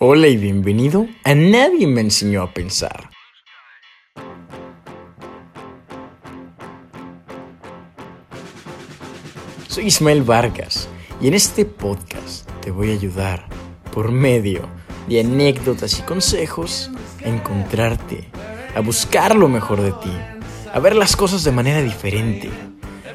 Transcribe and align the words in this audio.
Hola 0.00 0.26
y 0.26 0.36
bienvenido 0.36 1.06
a 1.22 1.36
Nadie 1.36 1.86
me 1.86 2.00
enseñó 2.00 2.42
a 2.42 2.52
pensar. 2.52 3.10
Soy 9.68 9.84
Ismael 9.86 10.24
Vargas 10.24 10.88
y 11.20 11.28
en 11.28 11.34
este 11.34 11.64
podcast 11.64 12.50
te 12.60 12.72
voy 12.72 12.90
a 12.90 12.94
ayudar 12.94 13.46
por 13.92 14.10
medio 14.10 14.68
de 15.08 15.20
anécdotas 15.20 15.96
y 16.00 16.02
consejos 16.02 16.90
a 17.24 17.28
encontrarte, 17.28 18.28
a 18.74 18.80
buscar 18.80 19.36
lo 19.36 19.48
mejor 19.48 19.80
de 19.80 19.92
ti, 19.92 20.12
a 20.72 20.80
ver 20.80 20.96
las 20.96 21.14
cosas 21.14 21.44
de 21.44 21.52
manera 21.52 21.80
diferente, 21.80 22.50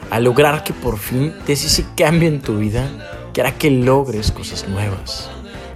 a 0.09 0.21
lograr 0.21 0.64
que 0.64 0.71
por 0.71 0.98
fin 0.98 1.34
des 1.46 1.66
ese 1.66 1.86
cambio 1.98 2.30
en 2.30 2.39
tu 2.39 2.57
vida 2.57 2.89
que 3.34 3.41
hará 3.41 3.57
que 3.57 3.70
logres 3.70 4.32
cosas 4.32 4.66
nuevas 4.70 5.30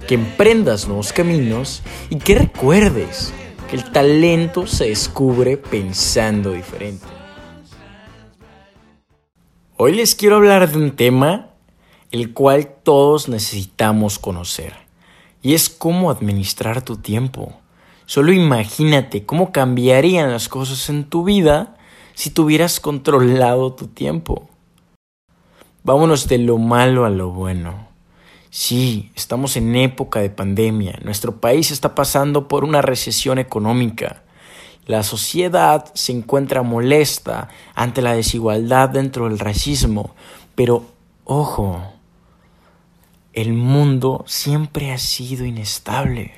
que 0.06 0.14
emprendas 0.14 0.86
nuevos 0.86 1.12
caminos 1.12 1.82
y 2.10 2.16
que 2.16 2.34
recuerdes 2.34 3.32
que 3.68 3.76
el 3.76 3.90
talento 3.90 4.66
se 4.66 4.88
descubre 4.88 5.56
pensando 5.56 6.52
diferente. 6.52 7.06
Hoy 9.76 9.94
les 9.94 10.14
quiero 10.14 10.36
hablar 10.36 10.70
de 10.70 10.78
un 10.78 10.92
tema 10.92 11.50
el 12.10 12.32
cual 12.32 12.68
todos 12.82 13.28
necesitamos 13.28 14.18
conocer 14.18 14.74
y 15.42 15.54
es 15.54 15.68
cómo 15.68 16.10
administrar 16.10 16.82
tu 16.82 16.96
tiempo. 16.96 17.54
Solo 18.06 18.32
imagínate 18.32 19.24
cómo 19.24 19.50
cambiarían 19.50 20.30
las 20.30 20.48
cosas 20.48 20.88
en 20.90 21.04
tu 21.04 21.24
vida 21.24 21.76
si 22.14 22.30
tuvieras 22.30 22.78
controlado 22.78 23.72
tu 23.72 23.88
tiempo. 23.88 24.48
Vámonos 25.82 26.28
de 26.28 26.38
lo 26.38 26.58
malo 26.58 27.04
a 27.04 27.10
lo 27.10 27.30
bueno. 27.30 27.93
Sí, 28.56 29.10
estamos 29.16 29.56
en 29.56 29.74
época 29.74 30.20
de 30.20 30.30
pandemia. 30.30 31.00
Nuestro 31.02 31.40
país 31.40 31.72
está 31.72 31.96
pasando 31.96 32.46
por 32.46 32.62
una 32.62 32.82
recesión 32.82 33.40
económica. 33.40 34.22
La 34.86 35.02
sociedad 35.02 35.90
se 35.94 36.12
encuentra 36.12 36.62
molesta 36.62 37.48
ante 37.74 38.00
la 38.00 38.14
desigualdad 38.14 38.90
dentro 38.90 39.28
del 39.28 39.40
racismo. 39.40 40.14
Pero, 40.54 40.84
ojo, 41.24 41.82
el 43.32 43.54
mundo 43.54 44.22
siempre 44.28 44.92
ha 44.92 44.98
sido 44.98 45.44
inestable. 45.44 46.32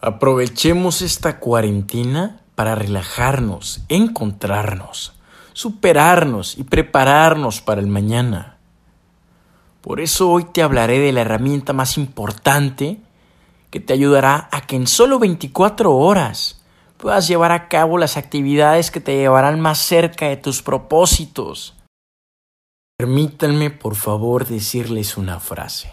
Aprovechemos 0.00 1.02
esta 1.02 1.40
cuarentena 1.40 2.42
para 2.54 2.76
relajarnos, 2.76 3.80
encontrarnos, 3.88 5.14
superarnos 5.52 6.56
y 6.56 6.62
prepararnos 6.62 7.60
para 7.60 7.80
el 7.80 7.88
mañana. 7.88 8.59
Por 9.80 10.00
eso 10.00 10.30
hoy 10.30 10.44
te 10.44 10.62
hablaré 10.62 10.98
de 10.98 11.12
la 11.12 11.22
herramienta 11.22 11.72
más 11.72 11.96
importante 11.96 12.98
que 13.70 13.80
te 13.80 13.92
ayudará 13.92 14.48
a 14.52 14.62
que 14.62 14.76
en 14.76 14.86
solo 14.86 15.18
24 15.18 15.94
horas 15.94 16.60
puedas 16.98 17.26
llevar 17.28 17.52
a 17.52 17.68
cabo 17.68 17.96
las 17.96 18.16
actividades 18.16 18.90
que 18.90 19.00
te 19.00 19.16
llevarán 19.16 19.60
más 19.60 19.78
cerca 19.78 20.26
de 20.26 20.36
tus 20.36 20.62
propósitos. 20.62 21.74
Permítanme 22.98 23.70
por 23.70 23.94
favor 23.94 24.46
decirles 24.46 25.16
una 25.16 25.40
frase. 25.40 25.92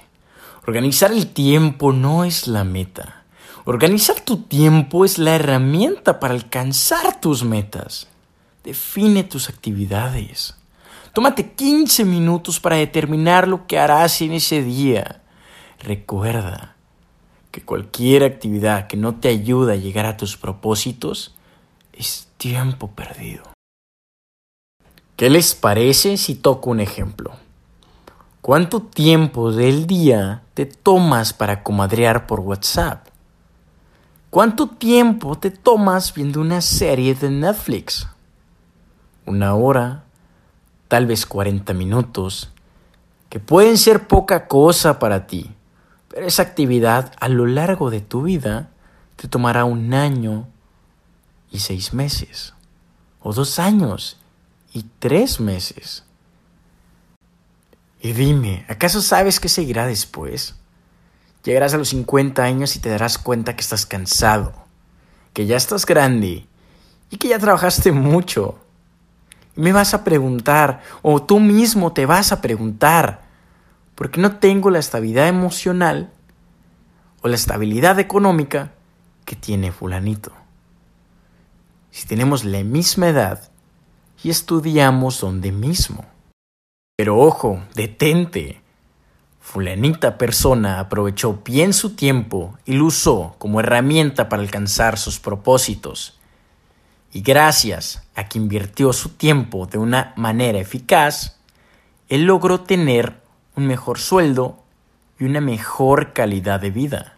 Organizar 0.66 1.14
el 1.14 1.28
tiempo 1.28 1.94
no 1.94 2.26
es 2.26 2.48
la 2.48 2.66
meta. 2.66 3.24
Organizar 3.64 4.20
tu 4.20 4.44
tiempo 4.44 5.06
es 5.06 5.18
la 5.18 5.36
herramienta 5.36 6.20
para 6.20 6.34
alcanzar 6.34 7.22
tus 7.22 7.46
metas. 7.46 8.08
Define 8.66 9.24
tus 9.24 9.48
actividades. 9.48 10.58
Tómate 11.18 11.54
15 11.54 12.06
minutos 12.06 12.60
para 12.60 12.76
determinar 12.76 13.48
lo 13.48 13.66
que 13.66 13.80
harás 13.80 14.22
en 14.22 14.34
ese 14.34 14.62
día. 14.62 15.24
Recuerda 15.80 16.76
que 17.50 17.64
cualquier 17.64 18.24
actividad 18.24 18.86
que 18.86 18.98
no 18.98 19.16
te 19.16 19.30
ayude 19.30 19.74
a 19.74 19.78
llegar 19.78 20.06
a 20.06 20.16
tus 20.16 20.38
propósitos 20.38 21.34
es 21.92 22.28
tiempo 22.38 22.92
perdido. 22.92 23.46
¿Qué 25.16 25.32
les 25.32 25.56
parece 25.56 26.18
si 26.18 26.36
toco 26.36 26.70
un 26.70 26.82
ejemplo? 26.82 27.32
¿Cuánto 28.42 28.84
tiempo 28.84 29.52
del 29.52 29.88
día 29.88 30.44
te 30.54 30.68
tomas 30.68 31.34
para 31.34 31.64
comadrear 31.64 32.28
por 32.28 32.42
WhatsApp? 32.42 33.08
¿Cuánto 34.30 34.68
tiempo 34.68 35.36
te 35.36 35.50
tomas 35.50 36.14
viendo 36.14 36.42
una 36.42 36.62
serie 36.62 37.16
de 37.16 37.32
Netflix? 37.32 38.08
¿Una 39.26 39.56
hora? 39.56 40.04
Tal 40.88 41.06
vez 41.06 41.26
40 41.26 41.74
minutos, 41.74 42.52
que 43.30 43.40
pueden 43.40 43.78
ser 43.78 44.08
poca 44.08 44.48
cosa 44.48 45.00
para 45.00 45.28
ti, 45.28 45.52
pero 46.08 46.26
esa 46.26 46.44
actividad 46.44 47.14
a 47.20 47.28
lo 47.30 47.46
largo 47.46 47.90
de 47.90 48.02
tu 48.02 48.24
vida 48.24 48.70
te 49.16 49.28
tomará 49.28 49.66
un 49.66 49.94
año 49.94 50.48
y 51.52 51.60
seis 51.60 51.94
meses, 51.94 52.54
o 53.22 53.34
dos 53.34 53.60
años 53.60 54.18
y 54.74 54.86
tres 55.00 55.40
meses. 55.40 56.04
Y 58.02 58.14
dime, 58.14 58.66
¿acaso 58.70 59.02
sabes 59.02 59.40
qué 59.40 59.50
seguirá 59.50 59.86
después? 59.86 60.56
Llegarás 61.44 61.74
a 61.74 61.78
los 61.78 61.90
50 61.90 62.44
años 62.44 62.76
y 62.76 62.80
te 62.80 62.90
darás 62.90 63.18
cuenta 63.18 63.56
que 63.56 63.62
estás 63.62 63.86
cansado, 63.86 64.54
que 65.34 65.46
ya 65.46 65.58
estás 65.58 65.86
grande 65.86 66.46
y 67.10 67.18
que 67.18 67.30
ya 67.30 67.40
trabajaste 67.40 67.92
mucho 67.92 68.60
me 69.58 69.74
vas 69.74 69.94
a 69.94 70.04
preguntar, 70.04 70.82
o 71.02 71.22
tú 71.22 71.40
mismo 71.40 71.92
te 71.92 72.06
vas 72.06 72.32
a 72.32 72.42
preguntar, 72.42 73.24
¿por 73.96 74.12
qué 74.12 74.22
no 74.22 74.38
tengo 74.38 74.70
la 74.70 74.80
estabilidad 74.80 75.28
emocional 75.28 76.12
o 77.22 77.28
la 77.28 77.36
estabilidad 77.36 78.00
económica 78.00 78.72
que 79.26 79.36
tiene 79.36 79.72
fulanito? 79.72 80.32
Si 81.90 82.08
tenemos 82.08 82.46
la 82.46 82.64
misma 82.64 83.10
edad 83.10 83.52
y 84.24 84.30
estudiamos 84.30 85.20
donde 85.20 85.52
mismo. 85.52 86.06
Pero 86.96 87.18
ojo, 87.20 87.60
detente. 87.74 88.62
Fulanita 89.40 90.18
persona 90.18 90.80
aprovechó 90.80 91.42
bien 91.44 91.74
su 91.74 91.96
tiempo 91.96 92.58
y 92.66 92.74
lo 92.74 92.86
usó 92.86 93.36
como 93.38 93.62
herramienta 93.62 94.30
para 94.30 94.44
alcanzar 94.44 94.98
sus 94.98 95.20
propósitos 95.20 96.17
y 97.18 97.22
gracias 97.22 98.04
a 98.14 98.30
que 98.30 98.38
invirtió 98.38 98.94
su 98.94 99.10
tiempo 99.10 99.66
de 99.66 99.80
una 99.80 100.14
manera 100.18 100.60
eficaz, 100.60 101.40
él 102.10 102.26
logró 102.26 102.62
tener 102.62 103.16
un 103.56 103.66
mejor 103.66 103.98
sueldo 103.98 104.64
y 105.18 105.24
una 105.24 105.42
mejor 105.42 106.14
calidad 106.14 106.60
de 106.60 106.70
vida. 106.70 107.18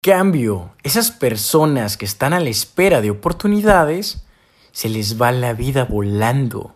Cambio, 0.00 0.76
esas 0.84 1.10
personas 1.10 1.96
que 1.96 2.04
están 2.04 2.34
a 2.34 2.38
la 2.38 2.50
espera 2.50 3.00
de 3.00 3.10
oportunidades, 3.10 4.24
se 4.70 4.88
les 4.88 5.20
va 5.20 5.32
la 5.32 5.54
vida 5.54 5.86
volando 5.86 6.72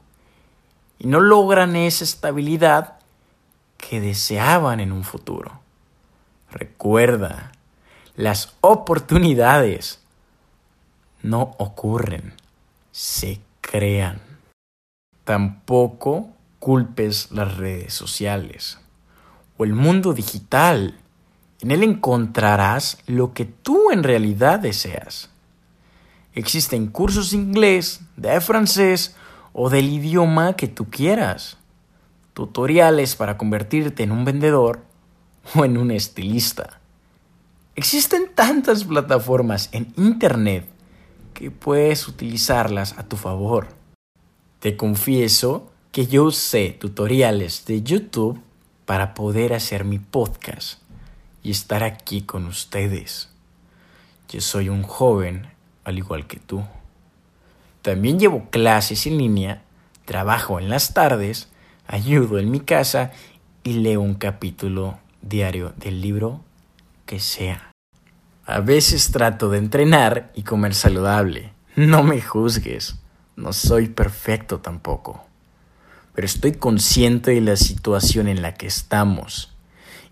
y 0.98 1.06
no 1.06 1.20
logran 1.20 1.76
esa 1.76 2.02
estabilidad 2.02 2.98
que 3.76 4.00
deseaban 4.00 4.80
en 4.80 4.90
un 4.90 5.04
futuro. 5.04 5.60
Recuerda, 6.50 7.52
las 8.16 8.56
oportunidades 8.60 10.00
no 11.22 11.54
ocurren, 11.58 12.34
se 12.92 13.40
crean. 13.60 14.20
Tampoco 15.24 16.28
culpes 16.58 17.30
las 17.30 17.56
redes 17.56 17.94
sociales 17.94 18.78
o 19.56 19.64
el 19.64 19.74
mundo 19.74 20.14
digital. 20.14 20.98
En 21.60 21.70
él 21.70 21.82
encontrarás 21.82 22.98
lo 23.06 23.34
que 23.34 23.44
tú 23.44 23.90
en 23.90 24.04
realidad 24.04 24.60
deseas. 24.60 25.30
Existen 26.34 26.86
cursos 26.86 27.32
de 27.32 27.38
inglés, 27.38 28.00
de 28.16 28.40
francés 28.40 29.16
o 29.52 29.70
del 29.70 29.88
idioma 29.88 30.54
que 30.54 30.68
tú 30.68 30.88
quieras. 30.88 31.56
Tutoriales 32.32 33.16
para 33.16 33.36
convertirte 33.36 34.04
en 34.04 34.12
un 34.12 34.24
vendedor 34.24 34.84
o 35.54 35.64
en 35.64 35.76
un 35.76 35.90
estilista. 35.90 36.78
Existen 37.75 38.32
tantas 38.34 38.84
plataformas 38.84 39.69
en 39.72 39.93
Internet 39.96 40.77
que 41.38 41.52
puedes 41.52 42.08
utilizarlas 42.08 42.99
a 42.99 43.05
tu 43.05 43.17
favor. 43.17 43.69
Te 44.58 44.76
confieso 44.76 45.70
que 45.93 46.08
yo 46.08 46.25
usé 46.25 46.70
tutoriales 46.70 47.64
de 47.64 47.81
YouTube 47.81 48.40
para 48.87 49.14
poder 49.14 49.52
hacer 49.55 49.85
mi 49.85 50.00
podcast 50.00 50.81
y 51.44 51.52
estar 51.52 51.85
aquí 51.85 52.23
con 52.23 52.46
ustedes. 52.46 53.31
Yo 54.29 54.40
soy 54.40 54.69
un 54.69 54.82
joven 54.82 55.46
al 55.85 55.99
igual 55.99 56.26
que 56.26 56.40
tú. 56.40 56.64
También 57.82 58.19
llevo 58.19 58.50
clases 58.50 59.06
en 59.06 59.19
línea, 59.19 59.62
trabajo 60.06 60.58
en 60.58 60.69
las 60.69 60.93
tardes, 60.93 61.49
ayudo 61.87 62.41
en 62.41 62.50
mi 62.50 62.58
casa 62.58 63.12
y 63.62 63.75
leo 63.75 64.00
un 64.00 64.14
capítulo 64.14 64.99
diario 65.23 65.73
del 65.76 66.00
libro 66.00 66.41
que 67.06 67.20
sea. 67.20 67.68
A 68.50 68.60
veces 68.60 69.10
trato 69.10 69.50
de 69.50 69.58
entrenar 69.58 70.32
y 70.34 70.42
comer 70.42 70.74
saludable. 70.74 71.52
No 71.76 72.02
me 72.02 72.22
juzgues. 72.22 72.96
No 73.36 73.52
soy 73.52 73.88
perfecto 73.88 74.60
tampoco. 74.60 75.22
Pero 76.14 76.24
estoy 76.24 76.52
consciente 76.52 77.32
de 77.32 77.42
la 77.42 77.56
situación 77.56 78.26
en 78.26 78.40
la 78.40 78.54
que 78.54 78.66
estamos. 78.66 79.52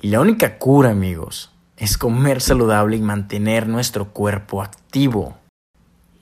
Y 0.02 0.08
la 0.08 0.20
única 0.20 0.58
cura, 0.58 0.90
amigos, 0.90 1.50
es 1.78 1.96
comer 1.96 2.42
saludable 2.42 2.98
y 2.98 3.00
mantener 3.00 3.68
nuestro 3.68 4.12
cuerpo 4.12 4.60
activo. 4.60 5.38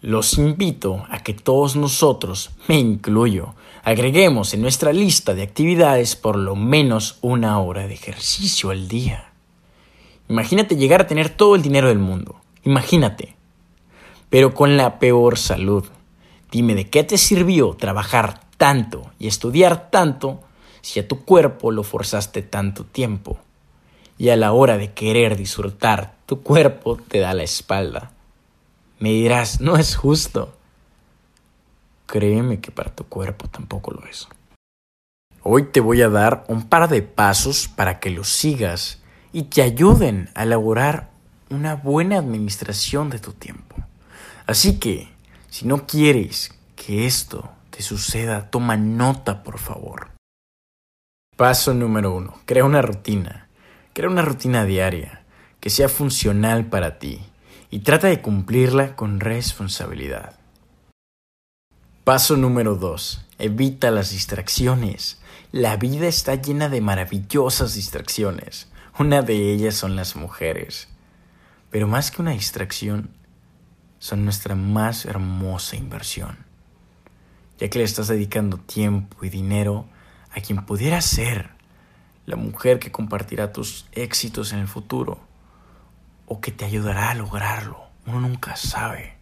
Los 0.01 0.39
invito 0.39 1.05
a 1.11 1.19
que 1.19 1.35
todos 1.35 1.75
nosotros, 1.75 2.53
me 2.69 2.79
incluyo, 2.79 3.57
agreguemos 3.83 4.55
en 4.55 4.63
nuestra 4.63 4.93
lista 4.93 5.35
de 5.35 5.43
actividades 5.43 6.15
por 6.15 6.37
lo 6.37 6.55
menos 6.55 7.19
una 7.23 7.59
hora 7.59 7.89
de 7.89 7.95
ejercicio 7.95 8.71
al 8.71 8.87
día. 8.87 9.34
Imagínate 10.35 10.75
llegar 10.75 11.03
a 11.03 11.07
tener 11.07 11.31
todo 11.31 11.55
el 11.55 11.63
dinero 11.63 11.87
del 11.87 12.01
mundo. 12.01 12.35
Imagínate. 12.65 13.37
Pero 14.31 14.53
con 14.53 14.77
la 14.77 14.99
peor 14.99 15.39
salud. 15.39 15.85
Dime 16.51 16.75
de 16.75 16.91
qué 16.91 17.05
te 17.05 17.19
sirvió 17.19 17.75
trabajar 17.75 18.41
tanto 18.57 19.13
y 19.21 19.29
estudiar 19.29 19.93
tanto 19.93 20.41
si 20.81 20.99
a 20.99 21.07
tu 21.07 21.25
cuerpo 21.25 21.71
lo 21.71 21.85
forzaste 21.85 22.43
tanto 22.43 22.85
tiempo. 22.85 23.39
Y 24.19 24.31
a 24.31 24.37
la 24.37 24.51
hora 24.51 24.77
de 24.77 24.93
querer 24.93 25.37
disfrutar, 25.37 26.17
tu 26.27 26.43
cuerpo 26.43 26.97
te 26.97 27.21
da 27.21 27.33
la 27.33 27.45
espalda. 27.45 28.11
Me 28.99 29.11
dirás, 29.11 29.61
no 29.61 29.77
es 29.77 29.95
justo. 29.95 30.53
Créeme 32.07 32.59
que 32.59 32.73
para 32.73 32.93
tu 32.93 33.05
cuerpo 33.05 33.47
tampoco 33.47 33.93
lo 33.93 34.05
es. 34.09 34.27
Hoy 35.45 35.67
te 35.71 35.79
voy 35.79 36.03
a 36.03 36.09
dar 36.09 36.45
un 36.49 36.69
par 36.69 36.89
de 36.89 37.03
pasos 37.03 37.69
para 37.69 38.01
que 38.01 38.11
los 38.11 38.29
sigas 38.31 38.99
y 39.35 39.43
te 39.43 39.63
ayuden 39.63 40.31
a 40.37 40.45
elaborar 40.45 41.11
una 41.51 41.75
buena 41.75 42.19
administración 42.19 43.11
de 43.11 43.19
tu 43.19 43.33
tiempo. 43.33 43.75
Así 44.47 44.79
que, 44.79 45.09
si 45.51 45.67
no 45.67 45.87
quieres 45.87 46.57
que 46.77 47.05
esto 47.05 47.51
te 47.71 47.83
suceda, 47.83 48.49
toma 48.51 48.77
nota, 48.77 49.43
por 49.43 49.59
favor. 49.59 50.13
Paso 51.37 51.75
número 51.75 52.15
uno. 52.15 52.39
Crea 52.47 52.65
una 52.65 52.81
rutina. 52.81 53.49
Crea 53.93 54.09
una 54.09 54.23
rutina 54.23 54.65
diaria 54.65 55.25
que 55.59 55.69
sea 55.69 55.89
funcional 55.89 56.67
para 56.67 57.01
ti 57.01 57.21
y 57.71 57.81
trata 57.81 58.07
de 58.07 58.23
cumplirla 58.23 58.95
con 58.95 59.19
responsabilidad. 59.19 60.39
Paso 62.05 62.37
número 62.37 62.77
2. 62.77 63.27
Evita 63.41 63.91
las 63.91 64.11
distracciones. 64.11 65.19
La 65.51 65.77
vida 65.77 66.07
está 66.07 66.37
llena 66.37 66.69
de 66.69 66.81
maravillosas 66.81 67.75
distracciones. 67.75 68.69
Una 68.97 69.23
de 69.23 69.53
ellas 69.53 69.75
son 69.75 69.97
las 69.97 70.15
mujeres. 70.15 70.89
Pero 71.71 71.89
más 71.89 72.13
que 72.13 72.23
una 72.23 72.31
distracción, 72.31 73.11
son 73.99 74.25
nuestra 74.25 74.55
más 74.55 75.05
hermosa 75.05 75.75
inversión, 75.75 76.39
ya 77.59 77.69
que 77.69 77.79
le 77.79 77.85
estás 77.85 78.07
dedicando 78.07 78.59
tiempo 78.59 79.25
y 79.25 79.31
dinero 79.31 79.89
a 80.31 80.41
quien 80.41 80.65
pudiera 80.65 81.01
ser 81.01 81.51
la 82.25 82.37
mujer 82.37 82.79
que 82.79 82.93
compartirá 82.93 83.53
tus 83.53 83.87
éxitos 83.91 84.53
en 84.53 84.61
el 84.61 84.69
futuro 84.69 85.19
o 86.27 86.41
que 86.41 86.53
te 86.53 86.65
ayudará 86.65 87.11
a 87.11 87.15
lograrlo. 87.15 87.83
Uno 88.07 88.21
nunca 88.21 88.55
sabe. 88.55 89.17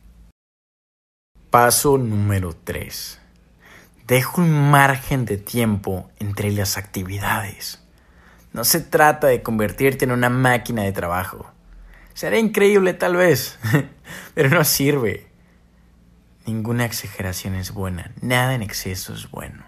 Paso 1.49 1.97
número 1.97 2.55
3. 2.55 3.21
Deja 4.07 4.43
un 4.43 4.71
margen 4.71 5.25
de 5.25 5.39
tiempo 5.39 6.11
entre 6.19 6.51
las 6.53 6.77
actividades. 6.77 7.82
No 8.53 8.65
se 8.65 8.81
trata 8.81 9.29
de 9.29 9.43
convertirte 9.43 10.05
en 10.05 10.13
una 10.13 10.29
máquina 10.29 10.83
de 10.83 10.93
trabajo. 10.93 11.51
Será 12.15 12.39
increíble 12.39 12.93
tal 12.93 13.17
vez, 13.17 13.59
pero 14.35 14.51
no 14.51 14.65
sirve. 14.65 15.27
Ninguna 16.47 16.85
exageración 16.85 17.55
es 17.55 17.73
buena, 17.73 18.13
nada 18.21 18.55
en 18.55 18.63
exceso 18.63 19.15
es 19.15 19.31
bueno. 19.31 19.65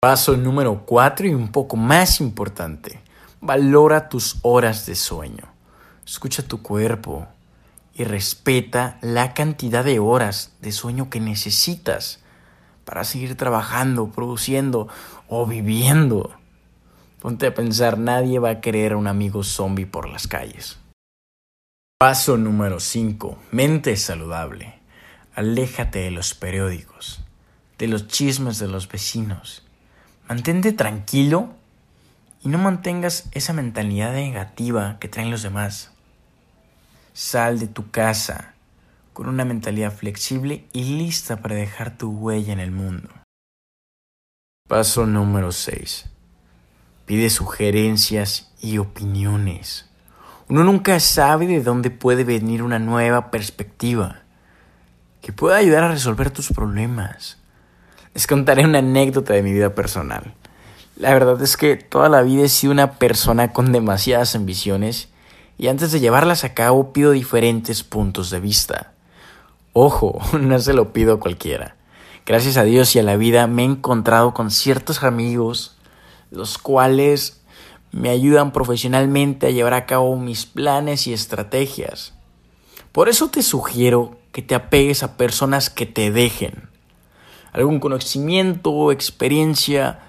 Paso 0.00 0.36
número 0.36 0.86
4 0.86 1.28
y 1.28 1.34
un 1.34 1.52
poco 1.52 1.76
más 1.76 2.20
importante. 2.20 3.00
Valora 3.40 4.08
tus 4.08 4.38
horas 4.42 4.86
de 4.86 4.94
sueño. 4.94 5.44
Escucha 6.06 6.42
tu 6.42 6.62
cuerpo 6.62 7.28
y 7.94 8.04
respeta 8.04 8.98
la 9.02 9.34
cantidad 9.34 9.84
de 9.84 9.98
horas 9.98 10.52
de 10.62 10.72
sueño 10.72 11.10
que 11.10 11.20
necesitas 11.20 12.20
para 12.86 13.04
seguir 13.04 13.36
trabajando, 13.36 14.10
produciendo 14.10 14.88
o 15.28 15.46
viviendo. 15.46 16.39
Ponte 17.20 17.46
a 17.46 17.54
pensar, 17.54 17.98
nadie 17.98 18.38
va 18.38 18.48
a 18.48 18.60
querer 18.62 18.92
a 18.92 18.96
un 18.96 19.06
amigo 19.06 19.42
zombie 19.44 19.84
por 19.84 20.08
las 20.08 20.26
calles. 20.26 20.78
Paso 21.98 22.38
número 22.38 22.80
5. 22.80 23.38
Mente 23.50 23.94
saludable. 23.98 24.80
Aléjate 25.34 25.98
de 25.98 26.10
los 26.10 26.32
periódicos, 26.32 27.20
de 27.76 27.88
los 27.88 28.08
chismes 28.08 28.58
de 28.58 28.68
los 28.68 28.88
vecinos. 28.88 29.66
Mantente 30.30 30.72
tranquilo 30.72 31.50
y 32.42 32.48
no 32.48 32.56
mantengas 32.56 33.28
esa 33.32 33.52
mentalidad 33.52 34.14
negativa 34.14 34.96
que 34.98 35.08
traen 35.08 35.30
los 35.30 35.42
demás. 35.42 35.92
Sal 37.12 37.58
de 37.58 37.66
tu 37.66 37.90
casa 37.90 38.54
con 39.12 39.28
una 39.28 39.44
mentalidad 39.44 39.92
flexible 39.92 40.64
y 40.72 40.84
lista 40.96 41.42
para 41.42 41.54
dejar 41.54 41.98
tu 41.98 42.12
huella 42.12 42.54
en 42.54 42.60
el 42.60 42.70
mundo. 42.70 43.10
Paso 44.66 45.04
número 45.04 45.52
6. 45.52 46.06
Pide 47.10 47.28
sugerencias 47.28 48.52
y 48.60 48.78
opiniones. 48.78 49.86
Uno 50.48 50.62
nunca 50.62 51.00
sabe 51.00 51.48
de 51.48 51.60
dónde 51.60 51.90
puede 51.90 52.22
venir 52.22 52.62
una 52.62 52.78
nueva 52.78 53.32
perspectiva 53.32 54.20
que 55.20 55.32
pueda 55.32 55.56
ayudar 55.56 55.82
a 55.82 55.90
resolver 55.90 56.30
tus 56.30 56.52
problemas. 56.52 57.38
Les 58.14 58.28
contaré 58.28 58.64
una 58.64 58.78
anécdota 58.78 59.34
de 59.34 59.42
mi 59.42 59.52
vida 59.52 59.74
personal. 59.74 60.34
La 60.94 61.12
verdad 61.12 61.42
es 61.42 61.56
que 61.56 61.74
toda 61.74 62.08
la 62.08 62.22
vida 62.22 62.44
he 62.44 62.48
sido 62.48 62.72
una 62.72 62.92
persona 62.92 63.52
con 63.52 63.72
demasiadas 63.72 64.36
ambiciones 64.36 65.08
y 65.58 65.66
antes 65.66 65.90
de 65.90 65.98
llevarlas 65.98 66.44
a 66.44 66.54
cabo 66.54 66.92
pido 66.92 67.10
diferentes 67.10 67.82
puntos 67.82 68.30
de 68.30 68.38
vista. 68.38 68.92
Ojo, 69.72 70.20
no 70.38 70.60
se 70.60 70.74
lo 70.74 70.92
pido 70.92 71.14
a 71.14 71.18
cualquiera. 71.18 71.74
Gracias 72.24 72.56
a 72.56 72.62
Dios 72.62 72.94
y 72.94 73.00
a 73.00 73.02
la 73.02 73.16
vida 73.16 73.48
me 73.48 73.62
he 73.62 73.66
encontrado 73.66 74.32
con 74.32 74.52
ciertos 74.52 75.02
amigos, 75.02 75.76
los 76.30 76.58
cuales 76.58 77.42
me 77.92 78.10
ayudan 78.10 78.52
profesionalmente 78.52 79.46
a 79.46 79.50
llevar 79.50 79.74
a 79.74 79.86
cabo 79.86 80.16
mis 80.16 80.46
planes 80.46 81.06
y 81.06 81.12
estrategias. 81.12 82.14
Por 82.92 83.08
eso 83.08 83.28
te 83.28 83.42
sugiero 83.42 84.18
que 84.32 84.42
te 84.42 84.54
apegues 84.54 85.02
a 85.02 85.16
personas 85.16 85.70
que 85.70 85.86
te 85.86 86.10
dejen 86.10 86.68
algún 87.52 87.80
conocimiento, 87.80 88.92
experiencia 88.92 90.00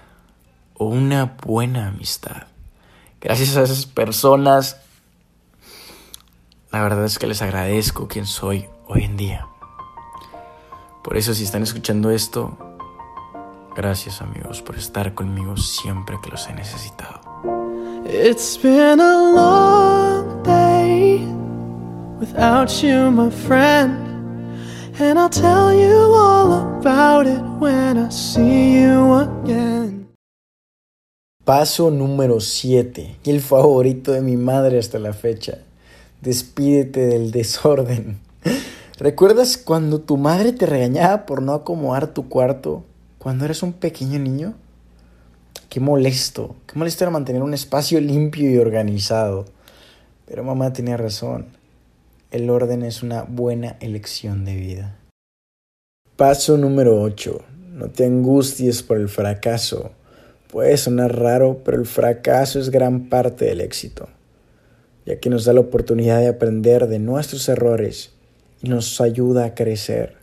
o 0.74 0.84
una 0.84 1.36
buena 1.44 1.88
amistad. 1.88 2.44
Gracias 3.20 3.56
a 3.56 3.62
esas 3.62 3.86
personas 3.86 4.76
la 6.72 6.82
verdad 6.82 7.04
es 7.04 7.18
que 7.18 7.26
les 7.26 7.42
agradezco 7.42 8.08
quien 8.08 8.24
soy 8.24 8.66
hoy 8.86 9.04
en 9.04 9.18
día. 9.18 9.46
Por 11.04 11.18
eso 11.18 11.34
si 11.34 11.44
están 11.44 11.62
escuchando 11.62 12.10
esto, 12.10 12.56
gracias 13.74 14.20
amigos 14.20 14.62
por 14.62 14.76
estar 14.76 15.14
conmigo 15.14 15.56
siempre 15.56 16.16
que 16.22 16.30
los 16.30 16.48
he 16.48 16.54
necesitado. 16.54 17.20
It's 18.04 18.58
been 18.60 19.00
a 19.00 19.32
long 19.32 20.42
day 20.42 21.24
without 22.18 22.70
you, 22.82 23.10
my 23.10 23.30
friend. 23.30 24.12
And 25.00 25.18
I'll 25.18 25.30
tell 25.30 25.72
you 25.72 26.14
all 26.14 26.78
about 26.78 27.26
it 27.26 27.40
when 27.58 27.96
I 27.96 28.10
see 28.10 28.82
you 28.82 29.14
again. 29.14 30.08
Paso 31.44 31.90
número 31.90 32.40
7 32.40 33.16
y 33.24 33.30
el 33.30 33.40
favorito 33.40 34.12
de 34.12 34.20
mi 34.20 34.36
madre 34.36 34.78
hasta 34.78 34.98
la 34.98 35.12
fecha. 35.12 35.58
Despídete 36.20 37.06
del 37.06 37.32
desorden. 37.32 38.20
¿Recuerdas 38.98 39.56
cuando 39.56 40.00
tu 40.00 40.16
madre 40.16 40.52
te 40.52 40.66
regañaba 40.66 41.26
por 41.26 41.42
no 41.42 41.54
acomodar 41.54 42.14
tu 42.14 42.28
cuarto 42.28 42.84
cuando 43.22 43.44
eras 43.44 43.62
un 43.62 43.74
pequeño 43.74 44.18
niño? 44.18 44.54
Qué 45.68 45.78
molesto, 45.78 46.56
qué 46.66 46.78
molesto 46.78 47.04
era 47.04 47.10
mantener 47.10 47.42
un 47.42 47.54
espacio 47.54 48.00
limpio 48.00 48.50
y 48.50 48.58
organizado. 48.58 49.44
Pero 50.26 50.42
mamá 50.42 50.72
tenía 50.72 50.96
razón. 50.96 51.46
El 52.30 52.50
orden 52.50 52.82
es 52.82 53.02
una 53.02 53.22
buena 53.22 53.76
elección 53.80 54.44
de 54.44 54.56
vida. 54.56 54.98
Paso 56.16 56.56
número 56.58 57.00
8. 57.00 57.40
No 57.74 57.90
te 57.90 58.04
angusties 58.04 58.82
por 58.82 58.96
el 58.96 59.08
fracaso. 59.08 59.92
Puede 60.50 60.76
sonar 60.76 61.16
raro, 61.16 61.60
pero 61.64 61.78
el 61.78 61.86
fracaso 61.86 62.58
es 62.58 62.70
gran 62.70 63.08
parte 63.08 63.44
del 63.44 63.60
éxito 63.60 64.08
ya 65.04 65.18
que 65.18 65.30
nos 65.30 65.44
da 65.44 65.52
la 65.52 65.60
oportunidad 65.60 66.20
de 66.20 66.28
aprender 66.28 66.86
de 66.86 66.98
nuestros 66.98 67.48
errores 67.48 68.12
y 68.62 68.68
nos 68.68 69.00
ayuda 69.00 69.44
a 69.44 69.54
crecer. 69.54 70.16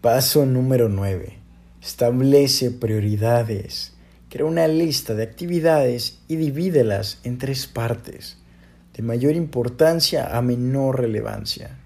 Paso 0.00 0.46
número 0.46 0.88
9. 0.88 1.39
Establece 1.80 2.70
prioridades. 2.70 3.94
Crea 4.28 4.44
una 4.44 4.68
lista 4.68 5.14
de 5.14 5.22
actividades 5.22 6.18
y 6.28 6.36
divídelas 6.36 7.20
en 7.24 7.38
tres 7.38 7.66
partes, 7.66 8.36
de 8.92 9.02
mayor 9.02 9.34
importancia 9.34 10.36
a 10.36 10.42
menor 10.42 11.00
relevancia. 11.00 11.80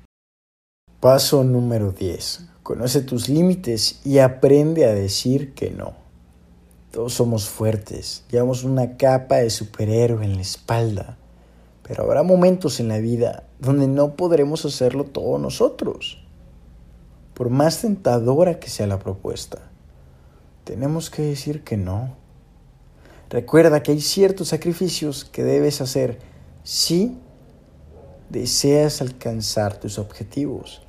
Paso 0.99 1.45
número 1.45 1.93
10. 1.93 2.41
Conoce 2.65 3.03
tus 3.03 3.29
límites 3.29 4.01
y 4.05 4.19
aprende 4.19 4.85
a 4.85 4.93
decir 4.93 5.55
que 5.55 5.71
no. 5.71 5.95
Todos 6.91 7.15
somos 7.15 7.49
fuertes, 7.49 8.25
llevamos 8.31 8.65
una 8.65 8.97
capa 8.97 9.37
de 9.37 9.51
superhéroe 9.51 10.25
en 10.25 10.37
la 10.37 10.43
espalda 10.43 11.19
Pero 11.83 12.05
habrá 12.05 12.23
momentos 12.23 12.81
en 12.81 12.89
la 12.89 12.99
vida 12.99 13.45
donde 13.61 13.87
no 13.87 14.17
podremos 14.17 14.65
hacerlo 14.65 15.05
todos 15.05 15.41
nosotros. 15.41 16.19
Por 17.35 17.51
más 17.51 17.81
tentadora 17.81 18.59
que 18.59 18.71
sea 18.71 18.87
la 18.87 18.99
propuesta, 18.99 19.71
tenemos 20.65 21.11
que 21.11 21.23
decir 21.23 21.63
que 21.63 21.77
no. 21.77 22.17
Recuerda 23.31 23.83
que 23.83 23.93
hay 23.93 24.01
ciertos 24.01 24.49
sacrificios 24.49 25.25
que 25.25 25.45
debes 25.45 25.81
hacer 25.81 26.19
si 26.63 27.19
deseas 28.31 29.01
alcanzar 29.01 29.79
tus 29.79 29.99
objetivos. 29.99 30.83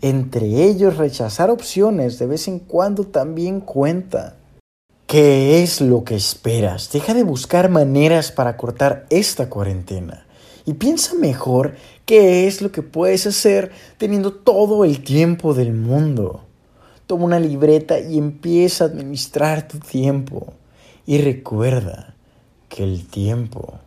Entre 0.00 0.46
ellos, 0.64 0.96
rechazar 0.96 1.50
opciones 1.50 2.18
de 2.18 2.26
vez 2.26 2.46
en 2.46 2.60
cuando 2.60 3.04
también 3.04 3.60
cuenta. 3.60 4.36
¿Qué 5.06 5.62
es 5.62 5.80
lo 5.80 6.04
que 6.04 6.14
esperas? 6.14 6.92
Deja 6.92 7.14
de 7.14 7.24
buscar 7.24 7.70
maneras 7.70 8.30
para 8.30 8.56
cortar 8.56 9.06
esta 9.10 9.48
cuarentena 9.48 10.26
y 10.66 10.74
piensa 10.74 11.14
mejor 11.14 11.76
qué 12.04 12.46
es 12.46 12.60
lo 12.60 12.70
que 12.70 12.82
puedes 12.82 13.26
hacer 13.26 13.72
teniendo 13.96 14.34
todo 14.34 14.84
el 14.84 15.02
tiempo 15.02 15.54
del 15.54 15.72
mundo. 15.72 16.47
Toma 17.08 17.24
una 17.24 17.40
libreta 17.40 17.98
y 17.98 18.18
empieza 18.18 18.84
a 18.84 18.86
administrar 18.88 19.66
tu 19.66 19.78
tiempo. 19.78 20.52
Y 21.06 21.16
recuerda 21.18 22.14
que 22.68 22.84
el 22.84 23.06
tiempo 23.06 23.80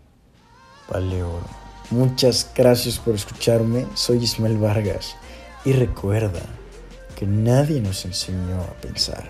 vale 0.90 1.22
oro. 1.22 1.46
Muchas 1.92 2.50
gracias 2.56 2.98
por 2.98 3.13
escucharme. 3.13 3.86
Soy 3.94 4.24
Ismael 4.24 4.58
Vargas. 4.58 5.16
Y 5.63 5.74
recuerda 5.74 6.42
que 7.16 7.28
nadie 7.28 7.80
nos 7.80 8.06
enseñó 8.06 8.60
a 8.60 8.82
pensar. 8.82 9.30